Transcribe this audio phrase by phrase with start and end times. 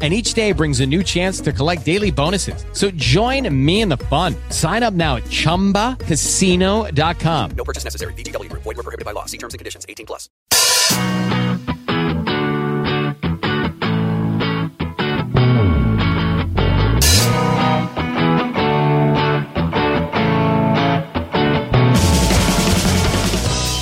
[0.00, 2.64] and each day brings a new chance to collect daily bonuses.
[2.72, 4.36] So join me in the fun.
[4.50, 7.50] Sign up now at ChumbaCasino.com.
[7.56, 8.12] No purchase necessary.
[8.12, 8.62] VGW Group.
[8.62, 9.24] Void were prohibited by law.
[9.24, 9.84] See terms and conditions.
[9.88, 10.28] 18 plus.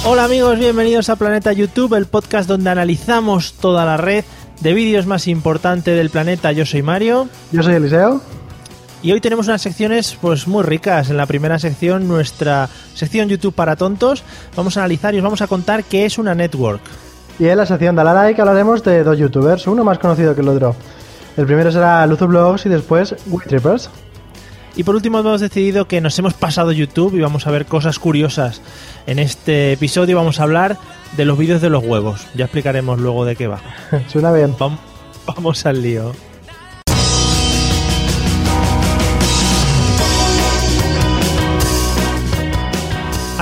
[0.09, 4.25] Hola amigos, bienvenidos a Planeta YouTube, el podcast donde analizamos toda la red
[4.61, 6.53] de vídeos más importante del planeta.
[6.53, 7.29] Yo soy Mario.
[7.53, 8.21] Yo soy Eliseo.
[9.03, 11.11] Y hoy tenemos unas secciones pues muy ricas.
[11.11, 14.25] En la primera sección, nuestra sección YouTube para tontos,
[14.57, 16.81] vamos a analizar y os vamos a contar qué es una network.
[17.39, 20.41] Y en la sección de la like hablaremos de dos youtubers, uno más conocido que
[20.41, 20.75] el otro.
[21.37, 23.15] El primero será Luzu Blogs y después
[23.47, 23.91] Trippers.
[24.75, 27.99] Y por último hemos decidido que nos hemos pasado YouTube y vamos a ver cosas
[27.99, 28.61] curiosas.
[29.07, 30.79] En este episodio vamos a hablar
[31.17, 32.27] de los vídeos de los huevos.
[32.35, 33.61] Ya explicaremos luego de qué va.
[34.09, 34.55] Suena bien.
[35.27, 36.13] Vamos al lío.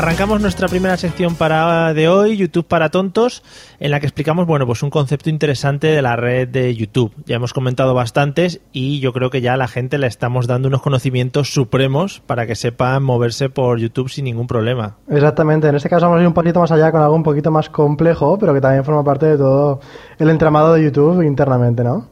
[0.05, 3.43] Arrancamos nuestra primera sección para de hoy, YouTube para tontos,
[3.81, 7.11] en la que explicamos, bueno, pues un concepto interesante de la red de YouTube.
[7.25, 10.69] Ya hemos comentado bastantes y yo creo que ya a la gente le estamos dando
[10.69, 14.99] unos conocimientos supremos para que sepan moverse por YouTube sin ningún problema.
[15.09, 17.51] Exactamente, en este caso vamos a ir un poquito más allá con algo un poquito
[17.51, 19.81] más complejo, pero que también forma parte de todo
[20.19, 22.11] el entramado de YouTube internamente, ¿no?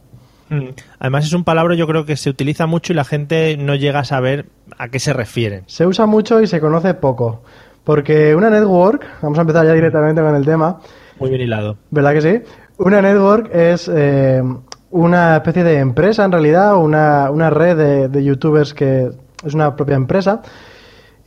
[0.48, 0.68] Mm.
[0.98, 4.00] Además es un palabra yo creo que se utiliza mucho y la gente no llega
[4.00, 4.46] a saber
[4.78, 5.64] a qué se refiere.
[5.66, 7.42] Se usa mucho y se conoce poco.
[7.84, 10.78] Porque una network, vamos a empezar ya directamente con el tema.
[11.18, 11.76] Muy bien hilado.
[11.90, 12.40] ¿Verdad que sí?
[12.78, 14.42] Una network es eh,
[14.90, 19.10] una especie de empresa, en realidad, una, una red de, youtubers que
[19.44, 20.42] es una propia empresa.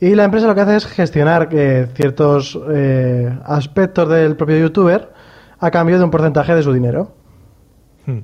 [0.00, 5.10] Y la empresa lo que hace es gestionar eh, ciertos eh, aspectos del propio youtuber
[5.58, 7.14] a cambio de un porcentaje de su dinero.
[8.04, 8.20] Hmm.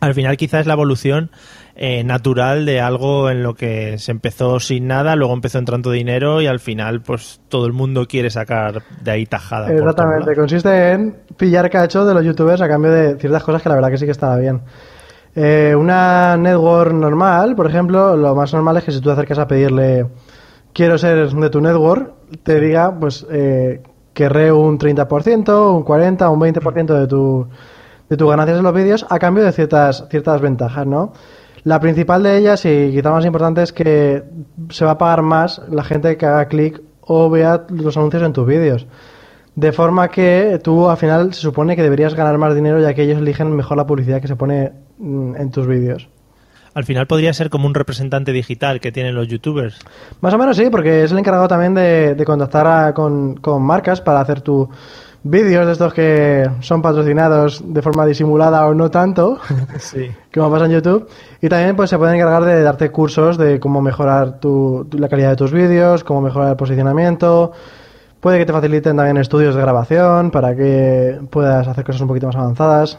[0.00, 1.30] Al final quizás es la evolución
[1.76, 6.40] eh, natural de algo en lo que se empezó sin nada, luego empezó entrando dinero
[6.40, 9.72] y al final pues todo el mundo quiere sacar de ahí tajada.
[9.72, 13.74] Exactamente, consiste en pillar cacho de los youtubers a cambio de ciertas cosas que la
[13.74, 14.62] verdad que sí que estaba bien.
[15.34, 19.40] Eh, una network normal, por ejemplo, lo más normal es que si tú te acercas
[19.40, 20.06] a pedirle
[20.72, 22.12] quiero ser de tu network,
[22.44, 27.48] te diga pues eh, querré un 30%, un 40%, un 20% de tu
[28.08, 31.12] de tus ganancias en los vídeos a cambio de ciertas ciertas ventajas, ¿no?
[31.64, 34.22] La principal de ellas, y quizá más importante, es que
[34.68, 38.34] se va a pagar más la gente que haga clic o vea los anuncios en
[38.34, 38.86] tus vídeos.
[39.56, 43.02] De forma que tú al final se supone que deberías ganar más dinero ya que
[43.02, 46.08] ellos eligen mejor la publicidad que se pone mm, en tus vídeos.
[46.74, 49.78] Al final podría ser como un representante digital que tienen los youtubers.
[50.20, 54.20] Más o menos sí, porque es el encargado también de, contactar con, con marcas para
[54.20, 54.68] hacer tu,
[55.24, 59.40] vídeos de estos que son patrocinados de forma disimulada o no tanto,
[59.78, 60.10] sí.
[60.32, 61.08] como pasa en YouTube.
[61.40, 65.30] Y también pues se pueden encargar de darte cursos de cómo mejorar tu, la calidad
[65.30, 67.52] de tus vídeos, cómo mejorar el posicionamiento.
[68.20, 72.26] Puede que te faciliten también estudios de grabación para que puedas hacer cosas un poquito
[72.26, 72.98] más avanzadas.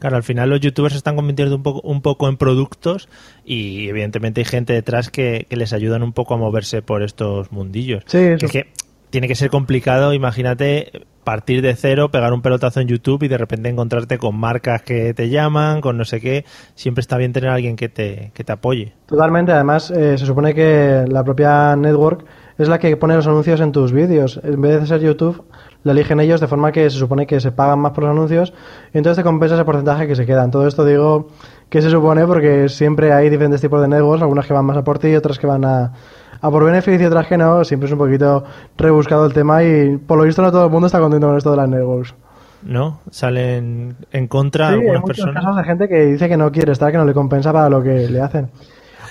[0.00, 3.08] Claro, al final los youtubers se están convirtiendo un poco, un poco en productos
[3.44, 8.02] y evidentemente hay gente detrás que, les ayudan un poco a moverse por estos mundillos.
[8.06, 8.68] Sí, Es que
[9.10, 13.38] tiene que ser complicado, imagínate partir de cero, pegar un pelotazo en YouTube y de
[13.38, 16.44] repente encontrarte con marcas que te llaman, con no sé qué.
[16.74, 18.92] Siempre está bien tener a alguien que te, que te apoye.
[19.06, 22.24] Totalmente, además eh, se supone que la propia network
[22.58, 24.40] es la que pone los anuncios en tus vídeos.
[24.42, 25.44] En vez de ser YouTube,
[25.82, 28.52] lo eligen ellos de forma que se supone que se pagan más por los anuncios
[28.92, 30.50] y entonces te compensa ese porcentaje que se quedan.
[30.50, 31.28] Todo esto digo
[31.70, 34.84] que se supone porque siempre hay diferentes tipos de networks, algunas que van más a
[34.84, 35.92] por ti y otras que van a
[36.40, 38.44] a por beneficio, otras que no, siempre es un poquito
[38.76, 41.50] rebuscado el tema y por lo visto no todo el mundo está contento con esto
[41.50, 42.14] de las networks.
[42.62, 43.00] ¿No?
[43.10, 45.34] Salen en contra sí, algunas hay personas.
[45.34, 47.82] casos de gente que dice que no quiere estar, que no le compensa para lo
[47.82, 48.50] que le hacen.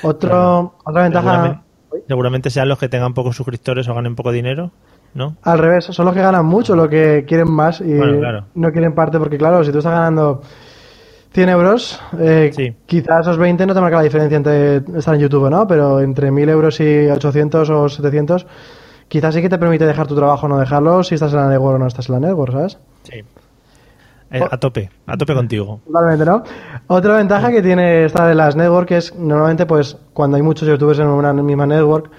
[0.03, 1.63] Otro, Otra ventaja...
[2.07, 4.71] Seguramente, sean los que tengan pocos suscriptores o ganen poco dinero.
[5.13, 5.35] ¿No?
[5.41, 7.99] Al revés, son los que ganan mucho, los que quieren más y
[8.53, 10.41] no quieren parte, porque claro, si tú estás ganando
[11.31, 15.49] 100 euros, eh, quizás esos 20 no te marca la diferencia entre estar en YouTube
[15.49, 18.47] no, pero entre 1000 euros y 800 o 700,
[19.07, 21.49] quizás sí que te permite dejar tu trabajo o no dejarlo si estás en la
[21.49, 22.79] network o no estás en la network, ¿sabes?
[23.03, 23.23] Sí.
[24.31, 25.81] Eh, a tope, a tope contigo.
[25.85, 26.43] Totalmente, ¿no?
[26.87, 30.99] Otra ventaja que tiene esta de las network es normalmente, pues, cuando hay muchos youtubers
[30.99, 32.11] en una misma network,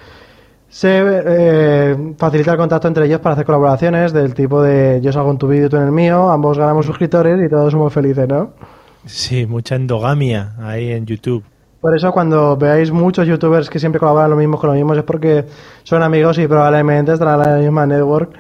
[0.68, 5.32] Se eh, facilita el contacto entre ellos para hacer colaboraciones del tipo de yo salgo
[5.32, 8.52] en tu vídeo, tú en el mío, ambos ganamos suscriptores y todos somos felices, ¿no?
[9.06, 11.44] Sí, mucha endogamia ahí en YouTube.
[11.81, 15.02] Por eso cuando veáis muchos youtubers que siempre colaboran lo mismo con lo mismo es
[15.02, 15.47] porque
[15.82, 18.32] son amigos y probablemente estarán en la misma network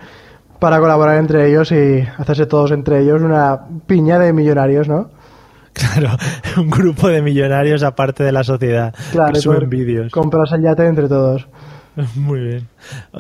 [0.58, 5.10] para colaborar entre ellos y hacerse todos entre ellos una piña de millonarios, ¿no?
[5.72, 6.10] Claro,
[6.58, 10.12] un grupo de millonarios aparte de la sociedad Claro, que suben vídeos.
[10.12, 11.46] Comprarse el yate entre todos.
[12.16, 12.68] Muy bien.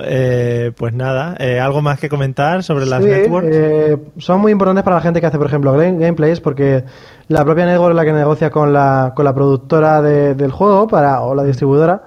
[0.04, 3.48] Eh, pues nada, eh, ¿algo más que comentar sobre las Sí, networks?
[3.50, 6.84] eh, son muy importantes para la gente que hace, por ejemplo, game- gameplays, porque
[7.28, 10.86] la propia network es la que negocia con la, con la productora de- del juego
[10.88, 12.02] para, o la distribuidora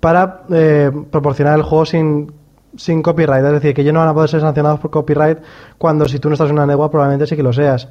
[0.00, 2.32] para eh, proporcionar el juego sin,
[2.76, 3.44] sin copyright.
[3.44, 5.38] Es decir, que ellos no van a poder ser sancionados por copyright
[5.78, 7.88] cuando si tú no estás en una network probablemente sí que lo seas.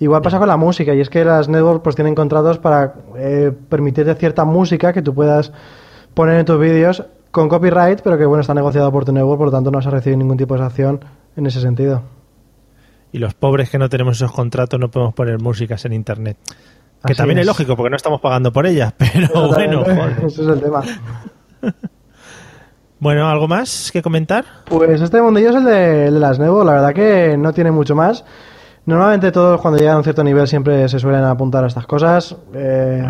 [0.00, 3.52] Igual pasa con la música, y es que las networks pues tienen contratos para eh,
[3.68, 5.52] permitirte cierta música que tú puedas
[6.14, 7.04] poner en tus vídeos
[7.34, 9.86] con copyright, pero que bueno, está negociado por tu network, por lo tanto no vas
[9.88, 11.04] a recibir ningún tipo de sanción
[11.36, 12.00] en ese sentido.
[13.10, 16.36] Y los pobres que no tenemos esos contratos no podemos poner músicas en internet.
[17.04, 17.42] Que Así también es.
[17.42, 17.46] es.
[17.48, 19.82] lógico porque no estamos pagando por ellas, pero bueno.
[20.26, 20.82] Ese es el tema.
[23.00, 24.46] Bueno, ¿algo más que comentar?
[24.64, 27.70] Pues este mundillo es el de, el de las networks, la verdad que no tiene
[27.70, 28.24] mucho más.
[28.86, 32.34] Normalmente todos cuando llegan a un cierto nivel siempre se suelen apuntar a estas cosas.
[32.54, 33.04] Eh,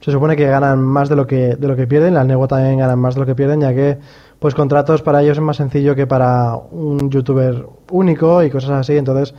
[0.00, 2.78] se supone que ganan más de lo que de lo que pierden, las networks también
[2.78, 3.98] ganan más de lo que pierden, ya que
[4.40, 8.96] pues contratos para ellos es más sencillo que para un youtuber único y cosas así.
[8.96, 9.34] Entonces,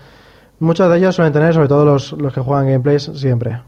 [0.60, 3.60] muchos de ellos suelen tener, sobre todo los, los que juegan gameplays, siempre.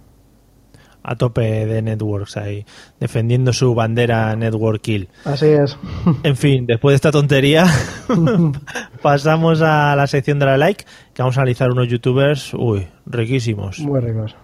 [1.02, 2.66] A tope de networks ahí,
[2.98, 5.10] defendiendo su bandera Network Kill.
[5.26, 5.78] Así es.
[6.24, 7.66] En fin, después de esta tontería,
[9.02, 13.80] pasamos a la sección de la like, que vamos a analizar unos youtubers, uy, riquísimos.
[13.80, 14.36] Muy ricos.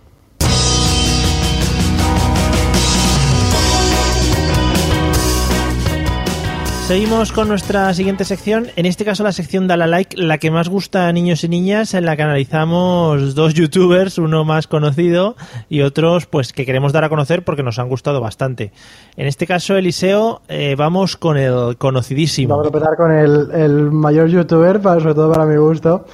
[6.90, 10.50] Seguimos con nuestra siguiente sección, en este caso la sección Dale a Like, la que
[10.50, 15.36] más gusta a niños y niñas, en la que analizamos dos youtubers, uno más conocido
[15.70, 18.72] y otros pues que queremos dar a conocer porque nos han gustado bastante.
[19.18, 22.58] En este caso, Eliseo, eh, vamos con el conocidísimo.
[22.58, 26.08] Vamos a empezar con el, el mayor youtuber, para, sobre todo para mi gusto,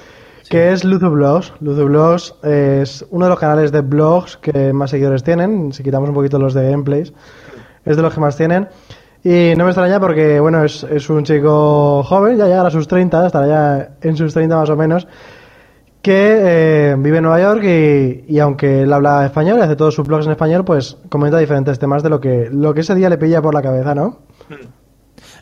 [0.50, 1.54] que es Luzu Blogs.
[1.62, 6.10] Luzu Blogs es uno de los canales de blogs que más seguidores tienen, si quitamos
[6.10, 7.14] un poquito los de gameplays,
[7.86, 8.68] es de los que más tienen.
[9.28, 12.88] Y no me extraña porque, bueno, es, es un chico joven, ya llegará a sus
[12.88, 15.08] 30, estará ya en sus 30 más o menos,
[16.04, 19.96] que eh, vive en Nueva York y, y aunque él habla español y hace todos
[19.96, 23.10] sus blogs en español, pues comenta diferentes temas de lo que, lo que ese día
[23.10, 24.20] le pilla por la cabeza, ¿no?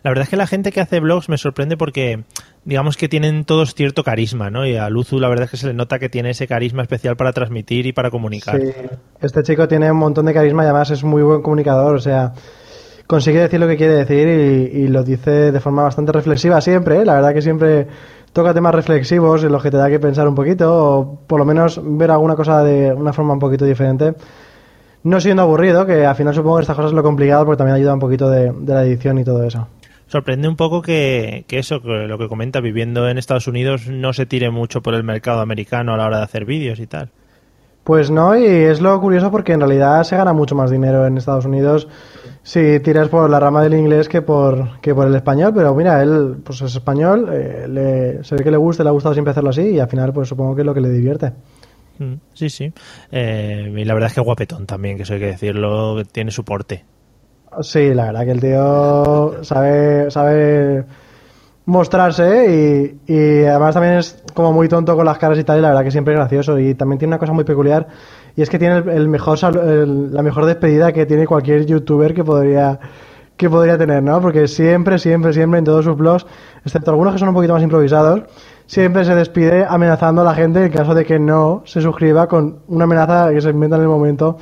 [0.02, 2.24] La verdad es que la gente que hace blogs me sorprende porque
[2.64, 4.66] digamos que tienen todos cierto carisma, ¿no?
[4.66, 7.18] Y a Luzu la verdad es que se le nota que tiene ese carisma especial
[7.18, 8.62] para transmitir y para comunicar.
[8.62, 8.72] Sí,
[9.20, 12.32] este chico tiene un montón de carisma y además es muy buen comunicador, o sea,
[13.08, 14.28] consigue decir lo que quiere decir
[14.74, 17.06] y, lo dice de forma bastante reflexiva siempre, ¿eh?
[17.06, 17.88] la verdad que siempre
[18.32, 21.46] toca temas reflexivos en los que te da que pensar un poquito o por lo
[21.46, 24.14] menos ver alguna cosa de una forma un poquito diferente.
[25.04, 27.76] No siendo aburrido, que al final supongo que estas cosas es lo complicado porque también
[27.76, 29.68] ayuda un poquito de, de la edición y todo eso.
[30.08, 34.14] Sorprende un poco que, que eso, que lo que comenta, viviendo en Estados Unidos, no
[34.14, 37.10] se tire mucho por el mercado americano a la hora de hacer vídeos y tal.
[37.84, 41.18] Pues no, y es lo curioso porque en realidad se gana mucho más dinero en
[41.18, 41.88] Estados Unidos
[42.42, 46.02] si tiras por la rama del inglés que por, que por el español, pero mira,
[46.02, 49.32] él pues es español, eh, le- se ve que le gusta, le ha gustado siempre
[49.32, 51.32] hacerlo así y al final pues supongo que es lo que le divierte.
[52.00, 52.72] Mm, Sí, sí.
[53.12, 56.44] Eh, y la verdad es que guapetón también, que eso hay que decirlo, tiene su
[56.46, 56.86] porte.
[57.62, 60.86] Sí, la verdad que el tío sabe, sabe
[61.66, 65.62] mostrarse y, y además también es como muy tonto con las caras y tal y
[65.62, 67.88] la verdad que siempre es gracioso y también tiene una cosa muy peculiar
[68.36, 72.14] y es que tiene el, el mejor el- la mejor despedida que tiene cualquier youtuber
[72.14, 72.80] que podría
[73.38, 74.22] que podría tener, ¿no?
[74.22, 76.26] Porque siempre, siempre, siempre en todos sus blogs,
[76.64, 78.22] excepto algunos que son un poquito más improvisados,
[78.68, 82.60] siempre se despide amenazando a la gente en caso de que no se suscriba con
[82.68, 84.38] una amenaza que se inventa en el momento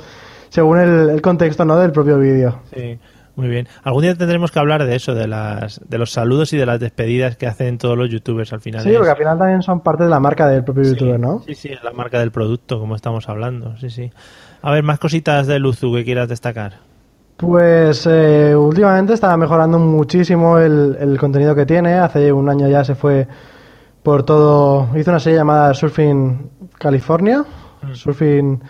[0.50, 1.78] según el, el contexto, ¿no?
[1.78, 2.56] Del propio vídeo.
[2.74, 2.98] Sí.
[3.34, 3.66] Muy bien.
[3.82, 6.78] Algún día tendremos que hablar de eso, de las de los saludos y de las
[6.80, 8.82] despedidas que hacen todos los youtubers al final.
[8.82, 11.42] Sí, Es- porque al final también son parte de la marca del propio youtuber, ¿no?
[11.46, 13.76] Sí, sí, es la marca del producto, como estamos hablando.
[13.78, 14.10] Sí, sí.
[14.60, 16.74] A ver, más cositas de Luzu que quieras destacar.
[17.38, 21.94] Pues eh, últimamente está mejorando muchísimo el, el contenido que tiene.
[21.94, 23.26] Hace un año ya se fue
[24.02, 24.88] por todo.
[24.96, 27.42] Hizo una serie llamada Surfing California.
[27.94, 28.60] Surfing.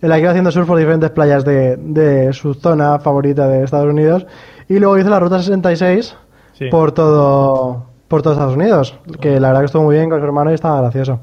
[0.00, 3.64] En la que iba haciendo surf por diferentes playas de, de su zona favorita de
[3.64, 4.26] Estados Unidos.
[4.68, 6.16] Y luego hizo la ruta 66
[6.52, 6.66] Sí.
[6.70, 8.98] por todo por todo Estados Unidos.
[9.20, 11.20] Que la verdad que estuvo muy bien con su hermano y estaba gracioso.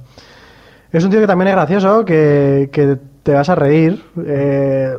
[0.91, 4.03] Es un tío que también es gracioso, que, que te vas a reír.
[4.25, 4.93] eh,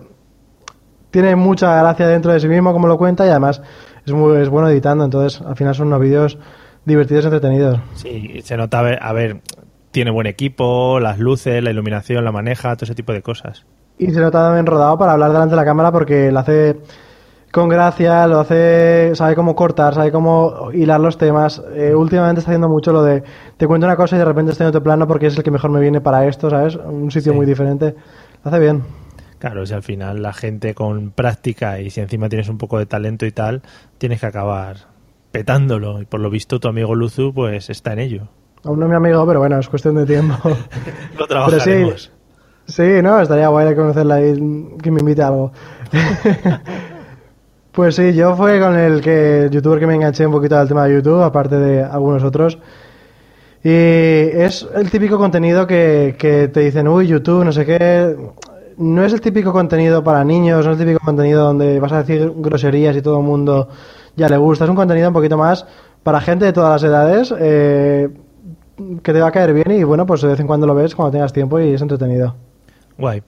[1.10, 3.62] tiene mucha gracia dentro de sí mismo, como lo cuenta, y además
[4.04, 6.38] es, muy, es bueno editando, entonces al final son unos vídeos
[6.84, 7.78] divertidos y entretenidos.
[7.94, 9.40] Sí, se nota, a ver, a ver,
[9.96, 13.64] tiene buen equipo, las luces, la iluminación, la maneja, todo ese tipo de cosas.
[13.96, 16.76] Y se nota también rodado para hablar delante de la cámara porque lo hace
[17.50, 21.62] con gracia, lo hace, sabe cómo cortar, sabe cómo hilar los temas.
[21.74, 23.22] Eh, últimamente está haciendo mucho lo de
[23.56, 25.50] te cuento una cosa y de repente estoy en otro plano porque es el que
[25.50, 26.76] mejor me viene para esto, ¿sabes?
[26.76, 27.36] Un sitio Sí.
[27.38, 27.94] muy diferente.
[28.44, 28.82] Lo hace bien.
[29.38, 32.84] Claro, si al final la gente con práctica y si encima tienes un poco de
[32.84, 33.62] talento y tal,
[33.96, 34.76] tienes que acabar
[35.32, 36.02] petándolo.
[36.02, 38.28] Y por lo visto tu amigo Luzu pues está en ello.
[38.66, 40.36] Aún no es mi amigo, pero bueno, es cuestión de tiempo.
[41.18, 42.12] Lo Pero sí, trabajaremos.
[42.66, 45.52] sí, no, estaría guay de conocerla y que me invite a algo.
[47.72, 50.84] pues sí, yo fue con el que youtuber que me enganché un poquito al tema
[50.86, 52.58] de YouTube, aparte de algunos otros.
[53.62, 58.16] Y es el típico contenido que, que te dicen, uy, YouTube, no sé qué.
[58.78, 61.98] No es el típico contenido para niños, no es el típico contenido donde vas a
[62.02, 63.68] decir groserías y todo el mundo
[64.16, 64.64] ya le gusta.
[64.64, 65.66] Es un contenido un poquito más
[66.02, 68.08] para gente de todas las edades, eh,
[69.02, 70.94] que te va a caer bien y bueno, pues de vez en cuando lo ves
[70.94, 72.34] cuando tengas tiempo y es entretenido.
[72.98, 73.22] Guay.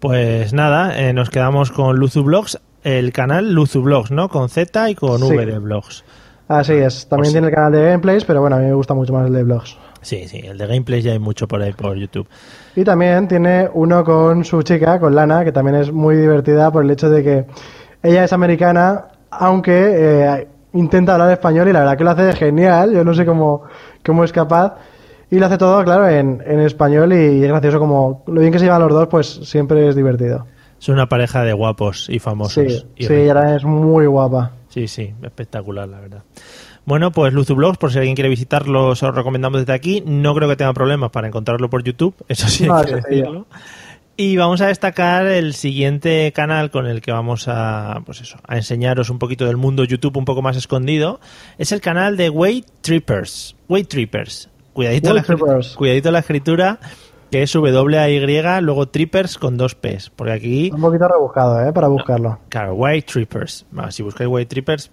[0.00, 4.28] Pues nada, eh, nos quedamos con Luzu Blogs, el canal Luzu Blogs, ¿no?
[4.28, 5.24] Con Z y con Sí.
[5.36, 6.04] V de Blogs.
[6.46, 8.94] Así es, también Pues- tiene el canal de gameplays, pero bueno, a mí me gusta
[8.94, 9.76] mucho más el de vlogs.
[10.00, 12.26] Sí, sí, el de gameplays ya hay mucho por ahí por YouTube.
[12.76, 16.84] Y también tiene uno con su chica, con Lana, que también es muy divertida por
[16.84, 17.44] el hecho de que
[18.02, 22.92] ella es americana, aunque eh, intenta hablar español y la verdad que lo hace genial.
[22.92, 23.64] Yo no sé cómo,
[24.04, 24.76] cómo es capaz.
[25.30, 28.58] Y lo hace todo, claro, en, en español y es gracioso como lo bien que
[28.58, 30.46] se llevan los dos, pues siempre es divertido.
[30.80, 32.52] Es una pareja de guapos y famosos.
[32.54, 34.52] Sí, y sí, ella es muy guapa.
[34.68, 36.22] Sí, sí, espectacular, la verdad.
[36.86, 40.02] Bueno, pues Luzu Blogs, por si alguien quiere visitarlo, os lo recomendamos desde aquí.
[40.06, 43.46] No creo que tenga problemas para encontrarlo por YouTube, eso sí hay No, que decirlo.
[44.20, 48.56] Y vamos a destacar el siguiente canal con el que vamos a, pues eso, a
[48.56, 51.20] enseñaros un poquito del mundo YouTube un poco más escondido.
[51.56, 53.54] Es el canal de Way Trippers.
[53.68, 54.50] Way Trippers.
[54.72, 55.76] Cuidadito, Way la, Trippers.
[55.76, 56.80] cuidadito la escritura,
[57.30, 60.10] que es W-A-Y, luego Trippers con dos P's.
[60.10, 61.72] Porque aquí Un poquito rebuscado, ¿eh?
[61.72, 62.40] Para buscarlo.
[62.48, 63.66] Claro, White Trippers.
[63.70, 64.90] Bueno, si buscáis White Trippers,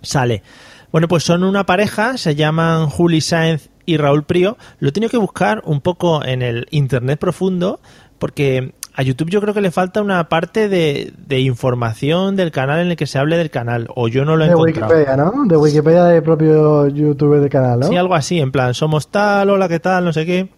[0.00, 0.42] sale.
[0.90, 4.56] Bueno, pues son una pareja, se llaman Juli Sáenz y Raúl Prío.
[4.78, 7.80] Lo he tenido que buscar un poco en el internet profundo,
[8.18, 12.80] porque a YouTube yo creo que le falta una parte de, de información del canal
[12.80, 14.94] en el que se hable del canal, o yo no lo he De encontrado.
[14.94, 15.44] Wikipedia, ¿no?
[15.44, 17.86] De Wikipedia del propio youtuber del canal, ¿no?
[17.88, 20.04] Sí, algo así, en plan, somos tal, hola, ¿qué tal?
[20.04, 20.48] No sé qué.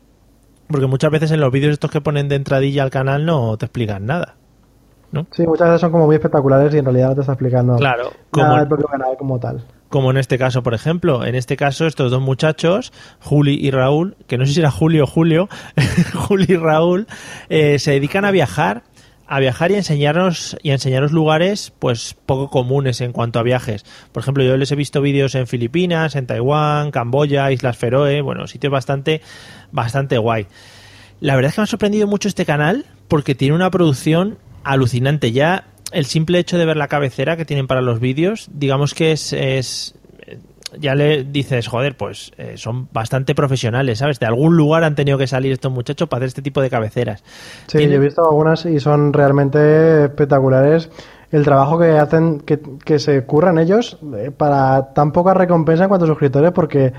[0.69, 3.65] Porque muchas veces en los vídeos estos que ponen de entradilla al canal no te
[3.67, 4.37] explican nada.
[5.33, 8.05] Sí, muchas veces son como muy espectaculares y en realidad no te está explicando Claro,
[8.05, 9.65] nada como, del propio canal como tal.
[9.89, 11.25] Como en este caso, por ejemplo.
[11.25, 15.05] En este caso, estos dos muchachos, Juli y Raúl, que no sé si era Julio
[15.05, 15.49] o Julio,
[16.15, 17.07] Juli y Raúl,
[17.49, 18.83] eh, se dedican a viajar,
[19.27, 23.43] a viajar y a enseñarnos y a enseñaros lugares, pues poco comunes en cuanto a
[23.43, 23.85] viajes.
[24.13, 28.47] Por ejemplo, yo les he visto vídeos en Filipinas, en Taiwán, Camboya, Islas Feroe, bueno,
[28.47, 29.21] sitios bastante,
[29.71, 30.47] bastante guay.
[31.21, 35.33] La verdad es que me ha sorprendido mucho este canal porque tiene una producción alucinante.
[35.33, 39.13] Ya el simple hecho de ver la cabecera que tienen para los vídeos, digamos que
[39.13, 39.95] es, es
[40.79, 44.21] ya le dices, joder, pues eh, son bastante profesionales, ¿sabes?
[44.21, 47.25] De algún lugar han tenido que salir estos muchachos para hacer este tipo de cabeceras.
[47.69, 50.91] Sí, Tiene- yo he visto algunas y son realmente espectaculares.
[51.33, 55.89] El trabajo que hacen, que, que se curran ellos eh, para tan poca recompensa en
[55.89, 56.93] cuanto a suscriptores, porque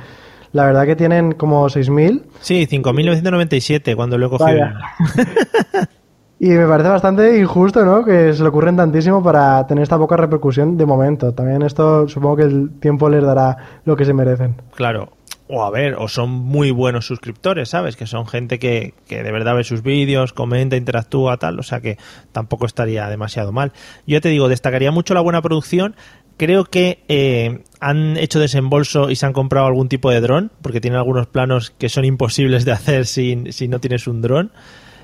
[0.51, 4.67] la verdad que tienen como 6.000 Sí, 5.997 cuando lo he cogido.
[6.41, 8.05] Y me parece bastante injusto, ¿no?
[8.05, 11.34] Que se le ocurren tantísimo para tener esta poca repercusión de momento.
[11.34, 14.55] También esto supongo que el tiempo les dará lo que se merecen.
[14.74, 15.12] Claro.
[15.51, 17.98] O a ver, o son muy buenos suscriptores, ¿sabes?
[17.98, 21.60] Que son gente que, que de verdad ve sus vídeos, comenta, interactúa, tal.
[21.60, 21.98] O sea que
[22.31, 23.74] tampoco estaría demasiado mal.
[24.08, 25.96] Yo ya te digo, destacaría mucho la buena producción.
[26.38, 30.79] Creo que eh, han hecho desembolso y se han comprado algún tipo de dron, porque
[30.79, 34.51] tienen algunos planos que son imposibles de hacer sin, si no tienes un dron.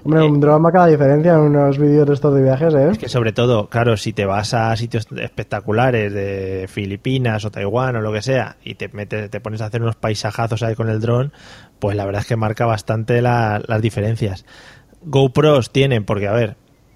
[0.05, 2.89] Hombre, un drone marca la diferencia en unos vídeos de estos de viajes, ¿eh?
[2.91, 7.95] Es que sobre todo, claro, si te vas a sitios espectaculares de Filipinas o Taiwán
[7.95, 10.89] o lo que sea y te metes, te pones a hacer unos paisajazos ahí con
[10.89, 11.33] el dron,
[11.79, 14.45] pues la verdad es que marca bastante la- las diferencias.
[15.01, 16.55] GoPros tienen, porque a ver,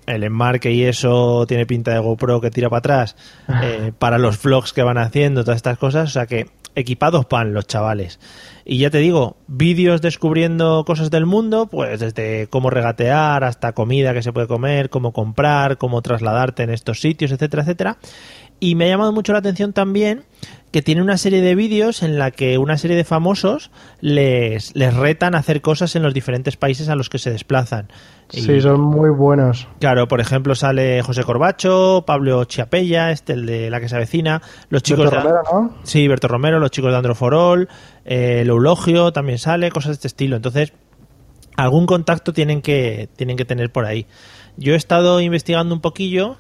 [0.10, 3.16] el enmarque y eso tiene pinta de GoPro que tira para atrás,
[3.64, 7.54] eh, para los vlogs que van haciendo, todas estas cosas, o sea que equipados van
[7.54, 8.20] los chavales.
[8.66, 14.14] Y ya te digo, vídeos descubriendo cosas del mundo, pues desde cómo regatear hasta comida
[14.14, 17.98] que se puede comer, cómo comprar, cómo trasladarte en estos sitios, etcétera, etcétera.
[18.60, 20.24] Y me ha llamado mucho la atención también
[20.72, 24.94] que tiene una serie de vídeos en la que una serie de famosos les, les
[24.94, 27.88] retan a hacer cosas en los diferentes países a los que se desplazan.
[28.32, 29.68] Y, Sí, son muy buenos.
[29.80, 34.42] Claro, por ejemplo, sale José Corbacho, Pablo Chiapella, este, el de la que se avecina,
[34.70, 35.76] los chicos Berto de- Romero, ¿no?
[35.84, 37.68] Sí, Berto Romero, los chicos de Androforol,
[38.06, 40.36] eh, el Eulogio también sale, cosas de este estilo.
[40.36, 40.74] Entonces,
[41.58, 44.06] algún contacto tienen que, tienen que tener por ahí.
[44.58, 46.36] Yo he estado investigando un poquillo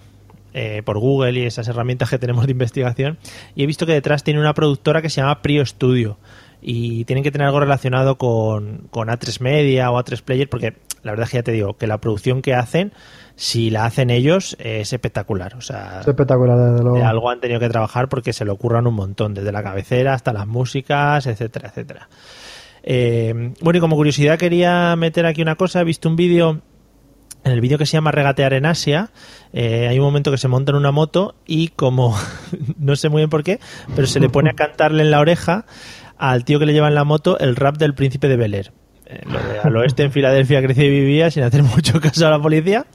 [0.53, 3.17] eh, por Google y esas herramientas que tenemos de investigación
[3.55, 6.17] y he visto que detrás tiene una productora que se llama Prio Studio
[6.61, 11.11] y tienen que tener algo relacionado con, con A3 Media o A3 Player porque la
[11.11, 12.93] verdad es que ya te digo que la producción que hacen,
[13.35, 15.55] si la hacen ellos, es espectacular.
[15.55, 16.97] O sea, Es espectacular, desde luego.
[16.97, 20.13] de algo han tenido que trabajar porque se le ocurran un montón, desde la cabecera
[20.13, 22.09] hasta las músicas, etcétera, etcétera.
[22.83, 26.61] Eh, bueno, y como curiosidad quería meter aquí una cosa, he visto un vídeo,
[27.43, 29.11] en el vídeo que se llama Regatear en Asia,
[29.53, 32.17] eh, hay un momento que se monta en una moto y como,
[32.77, 33.59] no sé muy bien por qué,
[33.95, 35.65] pero se le pone a cantarle en la oreja
[36.17, 38.71] al tío que le lleva en la moto el rap del príncipe de Bel Air.
[39.25, 42.85] Lo al oeste en Filadelfia crecía y vivía sin hacer mucho caso a la policía,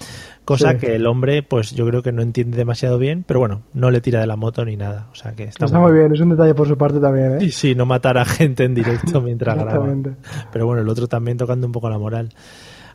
[0.44, 0.78] cosa Sí.
[0.78, 4.00] que el hombre, pues yo creo que no entiende demasiado bien, pero bueno, no le
[4.00, 5.09] tira de la moto ni nada.
[5.12, 7.44] O sea que está, Está muy bien, es un detalle por su parte también, ¿eh?
[7.44, 9.71] Y sí, no matar a gente en directo mientras graba.
[9.73, 10.12] Exactamente.
[10.52, 12.28] Pero bueno, el otro también tocando un poco la moral.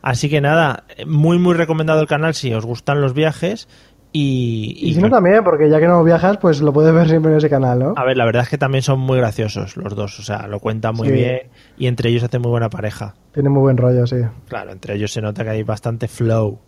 [0.02, 3.68] Así que nada, muy muy recomendado el canal si os gustan los viajes
[4.12, 7.30] y, Y si no también, porque ya que no viajas, pues lo puedes ver siempre
[7.30, 7.94] en ese canal, ¿no?
[7.96, 10.58] a ver, la verdad es que también son muy graciosos los dos, o sea, lo
[10.60, 11.14] cuentan muy Sí.
[11.14, 11.40] bien
[11.78, 13.14] y entre ellos hacen muy buena pareja.
[13.32, 14.16] Tiene muy buen rollo, sí.
[14.48, 16.58] Claro, entre ellos se nota que hay bastante flow.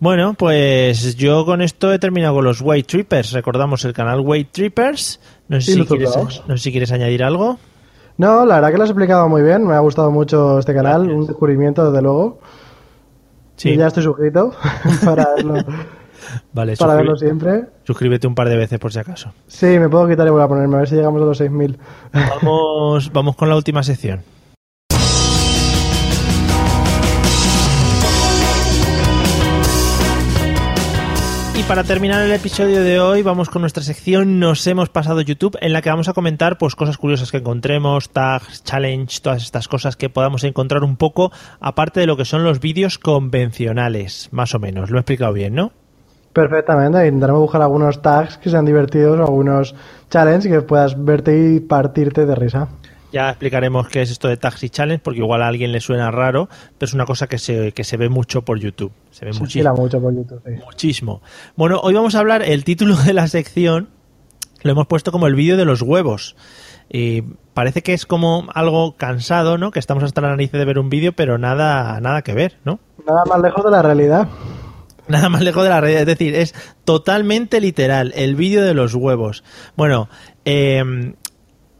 [0.00, 3.32] Bueno, pues yo con esto he terminado con los Way Trippers.
[3.32, 5.20] Recordamos el canal Way Trippers.
[5.48, 6.10] No sé, si quieres,
[6.46, 7.58] no sé si quieres añadir algo.
[8.18, 9.66] No, la verdad que lo has explicado muy bien.
[9.66, 11.02] Me ha gustado mucho este canal.
[11.04, 11.20] Gracias.
[11.20, 12.38] Un descubrimiento, desde luego.
[13.56, 14.52] Sí, ya estoy suscrito
[15.04, 15.54] para verlo,
[16.52, 17.64] vale, para verlo siempre.
[17.84, 19.32] suscríbete un par de veces por si acaso.
[19.46, 21.76] Sí, me puedo quitar y voy a ponerme a ver si llegamos a los 6.000.
[22.12, 24.22] Vamos, vamos con la última sección.
[31.68, 35.72] Para terminar el episodio de hoy vamos con nuestra sección Nos hemos pasado YouTube en
[35.72, 39.96] la que vamos a comentar pues cosas curiosas que encontremos, tags, challenge, todas estas cosas
[39.96, 44.58] que podamos encontrar un poco aparte de lo que son los vídeos convencionales, más o
[44.58, 44.90] menos.
[44.90, 45.72] Lo he explicado bien, ¿no?
[46.32, 47.06] Perfectamente.
[47.06, 49.74] Intentaremos buscar algunos tags que sean divertidos, algunos
[50.10, 52.68] challenges que puedas verte y partirte de risa.
[53.14, 56.48] Ya explicaremos qué es esto de Taxi Challenge, porque igual a alguien le suena raro,
[56.76, 58.90] pero es una cosa que se, que se ve mucho por YouTube.
[59.12, 59.72] Se ve Se muchísimo.
[59.76, 60.42] mucho por YouTube.
[60.44, 60.50] sí.
[60.64, 61.22] Muchísimo.
[61.54, 63.88] Bueno, hoy vamos a hablar, el título de la sección
[64.62, 66.34] lo hemos puesto como el vídeo de los huevos.
[66.90, 67.22] Y
[67.54, 69.70] parece que es como algo cansado, ¿no?
[69.70, 72.80] Que estamos hasta la nariz de ver un vídeo, pero nada, nada que ver, ¿no?
[73.06, 74.26] Nada más lejos de la realidad.
[75.06, 76.00] Nada más lejos de la realidad.
[76.02, 78.12] Es decir, es totalmente literal.
[78.16, 79.44] El vídeo de los huevos.
[79.76, 80.08] Bueno,
[80.46, 81.14] eh,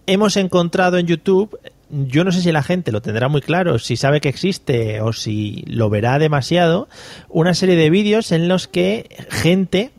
[0.07, 1.59] hemos encontrado en YouTube.
[1.91, 5.13] Yo no sé si la gente lo tendrá muy claro, si sabe que existe o
[5.13, 6.89] si lo verá demasiado,
[7.29, 9.93] una serie de vídeos en los que gente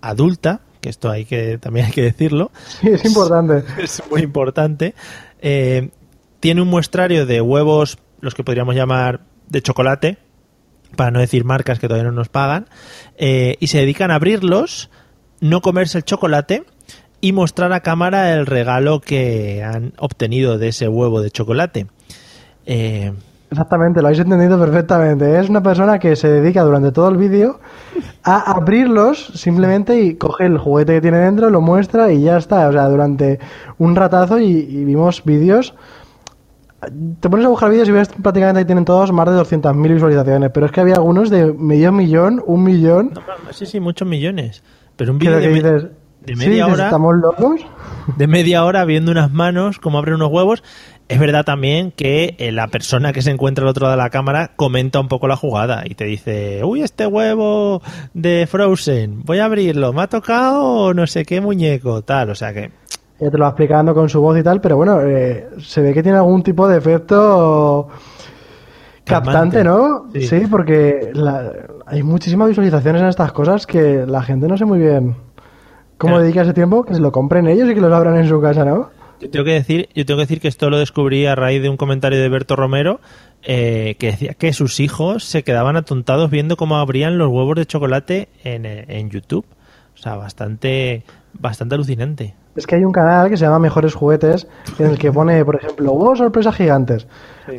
[0.00, 3.64] adulta, que esto hay que también hay que decirlo, Sí, es importante.
[3.82, 4.94] es muy importante,
[5.40, 5.90] eh,
[6.40, 10.18] tiene un muestrario de huevos, los que podríamos llamar de chocolate,
[10.94, 12.68] para no decir marcas que todavía no nos pagan,
[13.16, 14.90] eh, y se dedican a abrirlos,
[15.40, 16.64] no comerse el chocolate
[17.24, 21.86] y mostrar a cámara el regalo que han obtenido de ese huevo de chocolate.
[22.66, 23.12] Eh,
[23.50, 25.38] Exactamente, lo habéis entendido perfectamente.
[25.38, 27.60] Es una persona que se dedica durante todo el vídeo
[28.24, 32.68] a abrirlos simplemente y coge el juguete que tiene dentro, lo muestra y ya está.
[32.68, 33.38] O sea, durante
[33.78, 35.72] un ratazo y, y vimos vídeos.
[37.20, 40.50] Te pones a buscar vídeos y ves prácticamente que tienen todos más de 200.000 visualizaciones,
[40.52, 43.12] pero es que había algunos de medio millón, un millón.
[43.52, 44.62] sí, sí, muchos millones.
[44.96, 45.88] Pero un vídeo de, me-
[46.26, 46.84] de "Sí, media hora...
[46.84, 47.60] ¿Estamos locos?
[48.16, 50.62] de media hora viendo unas manos como abren unos huevos.
[51.08, 54.10] Es verdad también que eh, la persona que se encuentra al otro lado de la
[54.10, 57.82] cámara comenta un poco la jugada y te dice, uy, este huevo
[58.14, 62.52] de Frozen, voy a abrirlo, me ha tocado no sé qué muñeco, tal, o sea
[62.54, 62.70] que...
[63.20, 65.92] Ya te lo va explicando con su voz y tal, pero bueno, eh, se ve
[65.94, 67.88] que tiene algún tipo de efecto
[69.04, 69.62] captante.
[69.64, 70.06] ¿no?
[70.12, 70.26] Sí.
[70.26, 71.52] Sí, porque la-
[71.86, 75.16] hay muchísimas visualizaciones en estas cosas que la gente no sé muy bien
[75.98, 76.22] cómo Claro.
[76.24, 78.64] dedica ese tiempo, que se lo compren ellos y que los abran en su casa,
[78.64, 78.90] ¿no?
[79.20, 81.68] Yo tengo que decir, yo tengo que decir que esto lo descubrí a raíz de
[81.68, 83.00] un comentario de Berto Romero
[83.42, 87.64] eh, que decía que sus hijos se quedaban atontados viendo cómo abrían los huevos de
[87.66, 89.46] chocolate en, eh, en YouTube.
[89.94, 91.04] O sea, bastante,
[91.38, 92.34] bastante alucinante.
[92.56, 94.46] Es que hay un canal que se llama Mejores Juguetes,
[94.78, 97.06] en el que pone, por ejemplo, huevos sorpresa gigantes,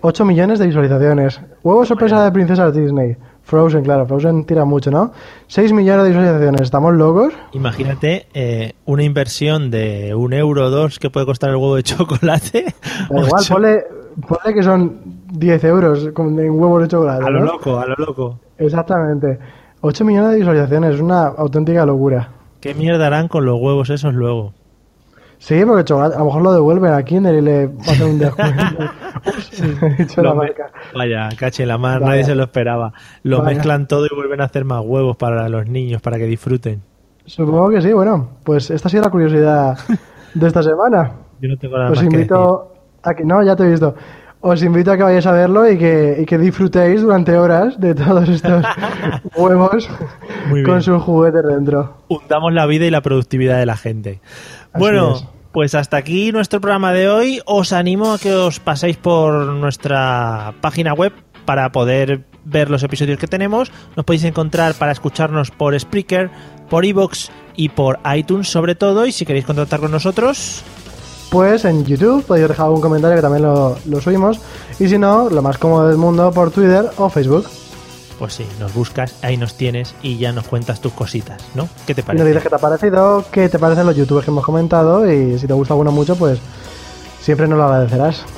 [0.02, 5.12] 8 millones de visualizaciones, huevos sorpresa de princesas Disney, Frozen, claro, Frozen tira mucho, ¿no?
[5.48, 7.32] 6 millones de visualizaciones, ¿estamos locos?
[7.54, 11.84] Imagínate eh, una inversión de un euro o dos que puede costar el huevo de
[11.84, 12.74] chocolate.
[13.12, 13.84] Igual, ponle,
[14.28, 15.00] ponle que son
[15.32, 17.24] 10 euros con en huevos de chocolate.
[17.24, 17.46] a lo ¿no?
[17.46, 18.40] loco, a lo loco.
[18.58, 19.38] Exactamente.
[19.82, 22.30] 8 millones de visualizaciones, es una auténtica locura.
[22.60, 24.54] ¿Qué mierda harán con los huevos esos luego?
[25.38, 28.64] Sí, porque chocolate, a lo mejor lo devuelven a Kinder y le hacen un descuento.
[29.28, 30.72] Ups, he dicho la marca.
[30.96, 32.12] Vaya, cache la mar, Vaya.
[32.12, 32.94] nadie se lo esperaba.
[33.24, 33.56] Lo Vaya.
[33.56, 36.82] mezclan todo y vuelven a hacer más huevos para los niños, para que disfruten.
[37.26, 39.78] Supongo que sí, bueno, pues esta ha sido la curiosidad
[40.34, 41.12] de esta semana.
[41.42, 43.26] Yo no tengo nada Os más que invito a que.
[43.26, 43.94] No, ya te he visto.
[44.46, 47.96] Os invito a que vayáis a verlo y que, y que disfrutéis durante horas de
[47.96, 48.64] todos estos
[49.36, 49.90] huevos
[50.64, 51.98] con sus juguetes dentro.
[52.10, 54.22] Hundamos la vida y la productividad de la gente.
[54.72, 55.26] Así bueno, es.
[55.52, 57.42] pues hasta aquí nuestro programa de hoy.
[57.48, 61.12] Os animo a que os paséis por nuestra página web
[61.46, 63.72] para poder ver los episodios que tenemos.
[63.96, 66.30] Nos podéis encontrar para escucharnos por Spreaker,
[66.70, 69.08] por Evox y por iTunes sobre todo.
[69.08, 70.64] Y si queréis contactar con nosotros,
[71.36, 74.40] Pues en YouTube podéis dejar algún comentario que también lo, lo subimos.
[74.80, 77.46] Y si no, lo más cómodo del mundo por Twitter o Facebook.
[78.18, 81.68] pues sí, nos buscas, ahí nos tienes y ya nos cuentas tus cositas, ¿no?
[81.86, 82.26] ¿Qué te Y nos parece?
[82.30, 85.12] dices qué te ha parecido, qué te parecen los youtubers que hemos comentado.
[85.12, 86.40] Y si te gusta alguno mucho, pues
[87.22, 88.24] siempre nos lo agradecerás.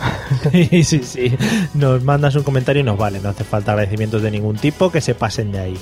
[0.52, 1.38] Sí, sí, sí.
[1.76, 3.20] Nos mandas un comentario y nos vale.
[3.22, 5.78] No hace falta agradecimientos de ningún tipo que se pasen de ahí.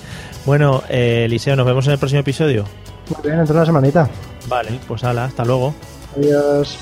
[0.46, 2.66] Bueno, eh, Eliseo, nos vemos en el próximo episodio.
[3.10, 4.10] Muy bien, dentro de una semanita.
[4.48, 5.74] Vale, pues hala, hasta luego.
[6.16, 6.78] Adiós.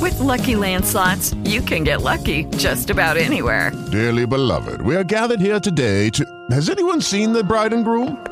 [0.00, 3.72] With Lucky Land slots, you can get lucky just about anywhere.
[3.90, 6.24] Dearly beloved, we are gathered here today to.
[6.50, 8.31] Has anyone seen the bride and groom?